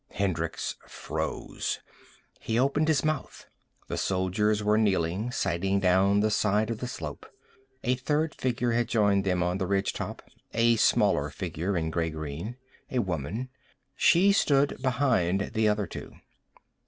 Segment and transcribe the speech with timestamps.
[0.13, 1.79] Hendricks froze.
[2.39, 3.45] He opened his mouth.
[3.87, 7.27] The soldiers were kneeling, sighting down the side of the slope.
[7.83, 10.23] A third figure had joined them on the ridge top,
[10.55, 12.57] a smaller figure in gray green.
[12.89, 13.49] A woman.
[13.95, 16.13] She stood behind the other two.